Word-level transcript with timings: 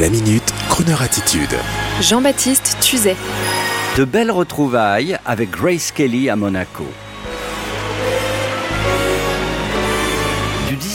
La 0.00 0.08
minute, 0.08 0.54
Kroneur 0.70 1.02
attitude. 1.02 1.54
Jean-Baptiste 2.00 2.78
Tuzet. 2.80 3.14
De 3.98 4.06
belles 4.06 4.30
retrouvailles 4.30 5.18
avec 5.26 5.50
Grace 5.50 5.92
Kelly 5.92 6.30
à 6.30 6.36
Monaco. 6.36 6.86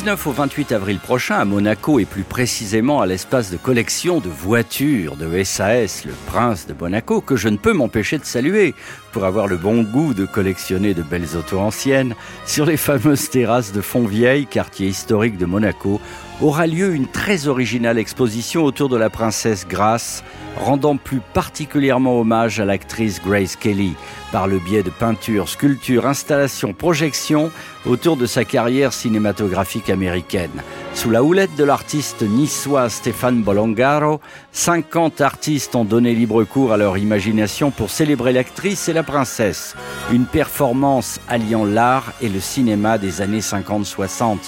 19 0.00 0.26
au 0.28 0.32
28 0.32 0.72
avril 0.72 0.98
prochain 0.98 1.34
à 1.34 1.44
Monaco 1.44 1.98
et 1.98 2.06
plus 2.06 2.22
précisément 2.22 3.02
à 3.02 3.06
l'espace 3.06 3.50
de 3.50 3.58
collection 3.58 4.18
de 4.18 4.30
voitures 4.30 5.14
de 5.14 5.44
SAS, 5.44 6.06
le 6.06 6.14
prince 6.26 6.66
de 6.66 6.72
Monaco, 6.72 7.20
que 7.20 7.36
je 7.36 7.50
ne 7.50 7.58
peux 7.58 7.74
m'empêcher 7.74 8.16
de 8.16 8.24
saluer 8.24 8.74
pour 9.12 9.26
avoir 9.26 9.46
le 9.46 9.58
bon 9.58 9.82
goût 9.82 10.14
de 10.14 10.24
collectionner 10.24 10.94
de 10.94 11.02
belles 11.02 11.36
autos 11.36 11.58
anciennes, 11.58 12.14
sur 12.46 12.64
les 12.64 12.78
fameuses 12.78 13.28
terrasses 13.28 13.72
de 13.72 13.82
Fontvieille, 13.82 14.46
quartier 14.46 14.88
historique 14.88 15.36
de 15.36 15.44
Monaco, 15.44 16.00
aura 16.40 16.66
lieu 16.66 16.94
une 16.94 17.06
très 17.06 17.46
originale 17.46 17.98
exposition 17.98 18.64
autour 18.64 18.88
de 18.88 18.96
la 18.96 19.10
princesse 19.10 19.68
Grace, 19.68 20.24
rendant 20.56 20.96
plus 20.96 21.20
particulièrement 21.32 22.20
hommage 22.20 22.60
à 22.60 22.64
l'actrice 22.64 23.20
Grace 23.22 23.56
Kelly 23.56 23.94
par 24.32 24.46
le 24.46 24.58
biais 24.58 24.82
de 24.82 24.90
peintures, 24.90 25.48
sculptures, 25.48 26.06
installations, 26.06 26.72
projections 26.72 27.50
autour 27.86 28.16
de 28.16 28.26
sa 28.26 28.44
carrière 28.44 28.92
cinématographique 28.92 29.90
américaine. 29.90 30.62
Sous 30.94 31.08
la 31.08 31.22
houlette 31.22 31.54
de 31.56 31.64
l'artiste 31.64 32.22
niçois 32.22 32.90
Stéphane 32.90 33.42
Bolongaro, 33.42 34.20
50 34.52 35.20
artistes 35.20 35.74
ont 35.74 35.84
donné 35.84 36.14
libre 36.14 36.44
cours 36.44 36.72
à 36.72 36.76
leur 36.76 36.98
imagination 36.98 37.70
pour 37.70 37.90
célébrer 37.90 38.32
l'actrice 38.32 38.88
et 38.88 38.92
la 38.92 39.02
princesse. 39.02 39.76
Une 40.12 40.26
performance 40.26 41.20
alliant 41.28 41.64
l'art 41.64 42.12
et 42.20 42.28
le 42.28 42.40
cinéma 42.40 42.98
des 42.98 43.22
années 43.22 43.40
50-60 43.40 44.38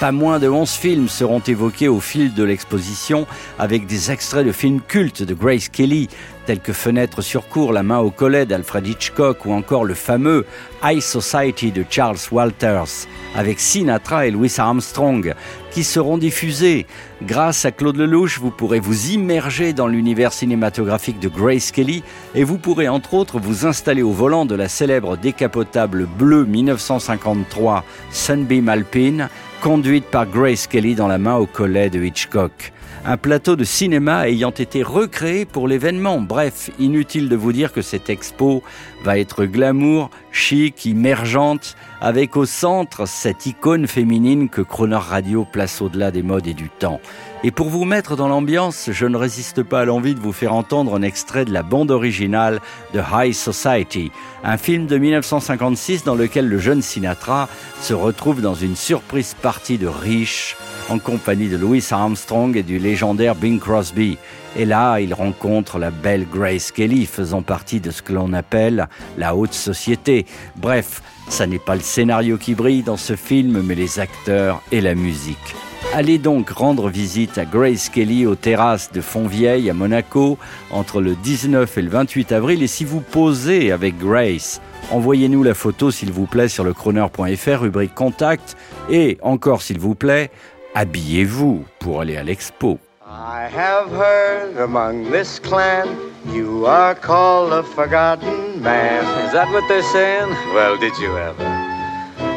pas 0.00 0.12
moins 0.12 0.38
de 0.38 0.48
11 0.48 0.70
films 0.70 1.08
seront 1.08 1.40
évoqués 1.40 1.88
au 1.88 2.00
fil 2.00 2.32
de 2.32 2.42
l'exposition 2.42 3.26
avec 3.58 3.86
des 3.86 4.10
extraits 4.10 4.46
de 4.46 4.50
films 4.50 4.80
cultes 4.80 5.22
de 5.22 5.34
Grace 5.34 5.68
Kelly, 5.68 6.08
tels 6.50 6.58
que 6.58 6.72
Fenêtre 6.72 7.22
sur 7.22 7.46
cour, 7.46 7.72
La 7.72 7.84
main 7.84 8.00
au 8.00 8.10
collet 8.10 8.44
d'Alfred 8.44 8.84
Hitchcock 8.84 9.46
ou 9.46 9.52
encore 9.52 9.84
le 9.84 9.94
fameux 9.94 10.44
High 10.82 11.00
Society 11.00 11.70
de 11.70 11.84
Charles 11.88 12.18
Walters 12.32 13.06
avec 13.36 13.60
Sinatra 13.60 14.26
et 14.26 14.32
Louis 14.32 14.52
Armstrong 14.58 15.32
qui 15.70 15.84
seront 15.84 16.18
diffusés. 16.18 16.88
Grâce 17.22 17.64
à 17.66 17.70
Claude 17.70 17.98
Lelouch, 17.98 18.40
vous 18.40 18.50
pourrez 18.50 18.80
vous 18.80 19.10
immerger 19.10 19.72
dans 19.72 19.86
l'univers 19.86 20.32
cinématographique 20.32 21.20
de 21.20 21.28
Grace 21.28 21.70
Kelly 21.70 22.02
et 22.34 22.42
vous 22.42 22.58
pourrez 22.58 22.88
entre 22.88 23.14
autres 23.14 23.38
vous 23.38 23.64
installer 23.64 24.02
au 24.02 24.10
volant 24.10 24.44
de 24.44 24.56
la 24.56 24.68
célèbre 24.68 25.16
décapotable 25.16 26.08
bleue 26.18 26.46
1953 26.46 27.84
Sunbeam 28.10 28.68
Alpine 28.68 29.28
conduite 29.62 30.06
par 30.06 30.26
Grace 30.26 30.66
Kelly 30.66 30.96
dans 30.96 31.06
la 31.06 31.18
main 31.18 31.36
au 31.36 31.46
collet 31.46 31.90
de 31.90 32.02
Hitchcock. 32.02 32.72
Un 33.04 33.16
plateau 33.16 33.56
de 33.56 33.64
cinéma 33.64 34.28
ayant 34.28 34.50
été 34.50 34.82
recréé 34.82 35.44
pour 35.46 35.68
l'événement. 35.68 36.20
Bref, 36.20 36.70
inutile 36.78 37.28
de 37.28 37.36
vous 37.36 37.52
dire 37.52 37.72
que 37.72 37.82
cette 37.82 38.10
expo 38.10 38.62
va 39.04 39.18
être 39.18 39.46
glamour, 39.46 40.10
chic, 40.32 40.84
immergente, 40.84 41.76
avec 42.00 42.36
au 42.36 42.44
centre 42.44 43.06
cette 43.06 43.46
icône 43.46 43.86
féminine 43.86 44.48
que 44.48 44.60
Croner 44.60 44.96
Radio 44.96 45.46
place 45.50 45.80
au-delà 45.80 46.10
des 46.10 46.22
modes 46.22 46.46
et 46.46 46.54
du 46.54 46.68
temps. 46.68 47.00
Et 47.42 47.50
pour 47.50 47.70
vous 47.70 47.86
mettre 47.86 48.16
dans 48.16 48.28
l'ambiance, 48.28 48.90
je 48.92 49.06
ne 49.06 49.16
résiste 49.16 49.62
pas 49.62 49.80
à 49.80 49.84
l'envie 49.86 50.14
de 50.14 50.20
vous 50.20 50.32
faire 50.32 50.52
entendre 50.52 50.94
un 50.94 51.00
extrait 51.00 51.46
de 51.46 51.52
la 51.52 51.62
bande 51.62 51.90
originale 51.90 52.60
de 52.92 53.00
High 53.00 53.32
Society, 53.32 54.12
un 54.44 54.58
film 54.58 54.86
de 54.86 54.98
1956 54.98 56.04
dans 56.04 56.14
lequel 56.14 56.48
le 56.48 56.58
jeune 56.58 56.82
Sinatra 56.82 57.48
se 57.80 57.94
retrouve 57.94 58.42
dans 58.42 58.54
une 58.54 58.76
surprise 58.76 59.34
partie 59.40 59.78
de 59.78 59.86
riches 59.86 60.58
en 60.90 60.98
compagnie 60.98 61.48
de 61.48 61.56
Louis 61.56 61.84
Armstrong 61.90 62.54
et 62.56 62.62
du 62.62 62.78
légendaire 62.80 63.34
Bing 63.34 63.60
Crosby. 63.60 64.18
Et 64.56 64.64
là, 64.64 64.98
il 64.98 65.14
rencontre 65.14 65.78
la 65.78 65.90
belle 65.90 66.26
Grace 66.30 66.72
Kelly, 66.72 67.06
faisant 67.06 67.42
partie 67.42 67.80
de 67.80 67.90
ce 67.90 68.02
que 68.02 68.12
l'on 68.12 68.32
appelle 68.32 68.88
la 69.16 69.36
haute 69.36 69.54
société. 69.54 70.26
Bref, 70.56 71.02
ça 71.28 71.46
n'est 71.46 71.60
pas 71.60 71.76
le 71.76 71.82
scénario 71.82 72.36
qui 72.36 72.54
brille 72.54 72.82
dans 72.82 72.96
ce 72.96 73.14
film, 73.14 73.62
mais 73.62 73.76
les 73.76 74.00
acteurs 74.00 74.62
et 74.72 74.80
la 74.80 74.94
musique. 74.94 75.54
Allez 75.92 76.18
donc 76.18 76.50
rendre 76.50 76.88
visite 76.88 77.36
à 77.36 77.44
Grace 77.44 77.88
Kelly 77.88 78.24
aux 78.24 78.36
terrasses 78.36 78.92
de 78.92 79.00
Fontvieille 79.00 79.68
à 79.70 79.74
Monaco 79.74 80.38
entre 80.70 81.00
le 81.00 81.16
19 81.16 81.78
et 81.78 81.82
le 81.82 81.90
28 81.90 82.32
avril. 82.32 82.62
Et 82.62 82.68
si 82.68 82.84
vous 82.84 83.00
posez 83.00 83.72
avec 83.72 83.98
Grace, 83.98 84.60
envoyez-nous 84.92 85.42
la 85.42 85.54
photo 85.54 85.90
s'il 85.90 86.12
vous 86.12 86.26
plaît 86.26 86.48
sur 86.48 86.62
le 86.62 86.74
chroner.fr, 86.74 87.60
rubrique 87.60 87.94
contact. 87.94 88.56
Et 88.88 89.18
encore 89.20 89.62
s'il 89.62 89.80
vous 89.80 89.96
plaît, 89.96 90.30
habillez-vous 90.74 91.64
pour 91.78 92.00
aller 92.00 92.16
à 92.16 92.22
l'expo. 92.22 92.78
I 93.06 93.48
have 93.48 93.90
heard 93.90 94.56
among 94.58 95.10
this 95.10 95.40
clan 95.40 95.88
you 96.32 96.66
are 96.66 96.94
called 96.94 97.52
a 97.52 97.62
forgotten 97.62 98.62
man. 98.62 99.02
Is 99.26 99.32
that 99.32 99.50
what 99.52 99.66
they're 99.68 99.82
saying? 99.82 100.28
Well, 100.54 100.76
did 100.78 100.96
you 100.98 101.16
ever? 101.18 101.44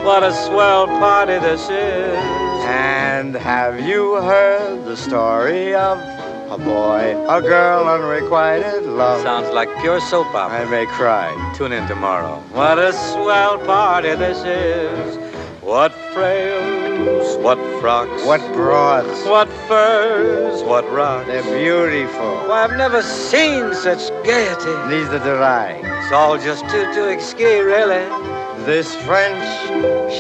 What 0.04 0.24
a 0.24 0.34
swell 0.34 0.88
party 0.88 1.38
this 1.40 1.70
is. 1.70 2.18
And 2.66 3.36
have 3.36 3.80
you 3.82 4.16
heard 4.16 4.86
the 4.86 4.98
story 4.98 5.76
of 5.76 6.00
a 6.50 6.58
boy, 6.58 7.16
a 7.30 7.42
girl, 7.42 7.88
unrequited 7.88 8.84
love? 8.84 9.22
Sounds 9.22 9.54
like 9.54 9.70
pure 9.80 10.00
soap 10.00 10.28
opera. 10.34 10.66
I 10.66 10.70
may 10.70 10.86
cry. 10.88 11.30
Tune 11.56 11.72
in 11.72 11.88
tomorrow. 11.88 12.42
What 12.52 12.80
a 12.80 12.94
swell 12.94 13.60
party 13.60 14.16
this 14.16 14.44
is. 14.44 15.18
What 15.62 15.94
frails, 16.14 16.83
what 17.44 17.58
frocks, 17.82 18.24
What 18.26 18.42
broads? 18.54 19.24
what 19.26 19.50
furs, 19.68 20.64
what 20.64 20.90
rocks. 20.90 21.28
They're 21.28 21.44
beautiful. 21.44 22.36
Why, 22.48 22.64
I've 22.64 22.78
never 22.78 23.02
seen 23.02 23.74
such 23.74 24.10
gaiety. 24.24 24.74
Neither 24.88 25.20
did 25.20 25.42
I. 25.42 25.82
It's 25.84 26.12
all 26.14 26.38
just 26.38 26.62
too, 26.70 26.86
too 26.94 27.08
exquis, 27.16 27.64
really. 27.66 28.04
This 28.66 28.96
French 28.96 29.44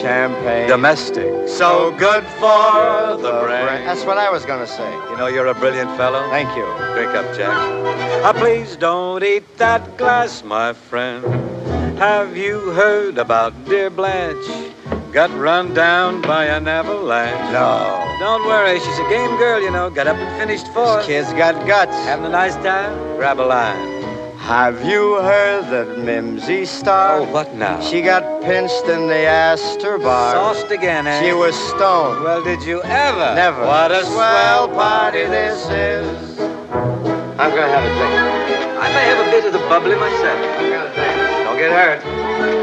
champagne. 0.02 0.68
Domestic. 0.68 1.48
So 1.48 1.92
good 1.98 2.26
for 2.42 3.16
the 3.26 3.32
brain. 3.44 3.66
brain. 3.68 3.86
That's 3.86 4.04
what 4.04 4.18
I 4.18 4.30
was 4.30 4.44
going 4.46 4.60
to 4.60 4.68
say. 4.68 4.92
You 5.10 5.16
know 5.18 5.28
you're 5.28 5.48
a 5.48 5.54
brilliant 5.54 5.96
fellow. 5.96 6.22
Thank 6.30 6.50
you. 6.58 6.66
Drink 6.94 7.14
up, 7.16 7.26
Jack. 7.38 7.56
Ah, 8.26 8.34
please 8.36 8.76
don't 8.76 9.24
eat 9.24 9.46
that 9.58 9.98
glass, 9.98 10.44
my 10.44 10.74
friend. 10.74 11.24
Have 11.98 12.36
you 12.36 12.72
heard 12.72 13.18
about 13.18 13.54
dear 13.66 13.90
Blanche? 13.90 14.74
Got 15.14 15.30
run 15.38 15.76
down 15.76 16.24
by 16.24 16.46
an 16.46 16.68
avalanche. 16.68 17.54
No. 17.54 18.04
Don't 18.20 18.48
worry, 18.48 18.80
she's 18.80 18.98
a 18.98 19.08
game 19.10 19.38
girl, 19.38 19.62
you 19.62 19.70
know. 19.70 19.92
Got 19.92 20.08
up 20.08 20.18
and 20.18 20.42
finished 20.42 20.68
fourth. 20.74 21.06
This 21.06 21.28
kid's 21.28 21.34
got 21.34 21.68
guts. 21.68 21.96
Having 22.06 22.26
a 22.26 22.30
nice 22.30 22.56
time? 22.56 22.98
Grab 23.18 23.40
a 23.40 23.46
line. 23.46 24.04
Have 24.40 24.84
you 24.84 25.22
heard 25.22 25.70
that 25.70 26.00
Mimsy 26.00 26.66
Star? 26.66 27.20
Oh, 27.20 27.32
what 27.32 27.54
now? 27.54 27.80
She 27.80 28.02
got 28.02 28.24
pinched 28.42 28.86
in 28.86 29.06
the 29.06 29.24
Astor 29.28 30.00
bar. 30.00 30.34
Sauced 30.34 30.72
again, 30.72 31.06
eh? 31.06 31.22
She 31.22 31.32
was 31.32 31.54
stoned. 31.70 32.24
Well, 32.24 32.44
did 32.44 32.64
you 32.64 32.82
ever? 32.82 33.36
Never. 33.36 33.64
What 33.68 33.92
a 33.92 34.04
swell 34.06 34.68
party 34.70 35.26
this 35.26 35.70
is. 35.70 36.40
I'm 37.38 37.52
gonna 37.54 37.70
have 37.70 37.86
a 37.86 37.94
drink. 37.94 38.82
I 38.82 38.90
may 38.90 39.06
have 39.06 39.28
a 39.28 39.30
bit 39.30 39.46
of 39.46 39.54
the 39.54 39.60
bubbly 39.70 39.96
myself. 39.96 40.40
I'm 40.58 40.72
gonna 40.72 40.92
drink. 40.96 41.46
Don't 41.46 41.58
get 41.60 41.72
hurt. 41.72 42.63